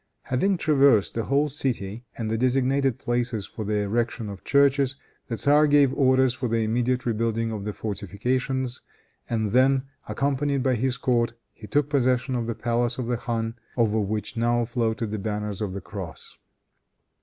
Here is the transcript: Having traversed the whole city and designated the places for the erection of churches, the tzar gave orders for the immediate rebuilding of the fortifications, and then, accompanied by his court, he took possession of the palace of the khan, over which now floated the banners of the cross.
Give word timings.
Having 0.23 0.57
traversed 0.57 1.13
the 1.13 1.25
whole 1.25 1.47
city 1.47 2.05
and 2.17 2.35
designated 2.39 2.97
the 2.97 3.03
places 3.03 3.45
for 3.45 3.63
the 3.63 3.81
erection 3.81 4.29
of 4.29 4.43
churches, 4.43 4.95
the 5.27 5.35
tzar 5.35 5.67
gave 5.67 5.93
orders 5.93 6.33
for 6.33 6.47
the 6.49 6.63
immediate 6.63 7.05
rebuilding 7.05 7.51
of 7.51 7.65
the 7.65 7.71
fortifications, 7.71 8.81
and 9.29 9.51
then, 9.51 9.83
accompanied 10.09 10.63
by 10.63 10.73
his 10.73 10.97
court, 10.97 11.33
he 11.53 11.67
took 11.67 11.87
possession 11.87 12.33
of 12.33 12.47
the 12.47 12.55
palace 12.55 12.97
of 12.97 13.05
the 13.05 13.17
khan, 13.17 13.53
over 13.77 13.99
which 13.99 14.35
now 14.35 14.65
floated 14.65 15.11
the 15.11 15.19
banners 15.19 15.61
of 15.61 15.71
the 15.71 15.81
cross. 15.81 16.35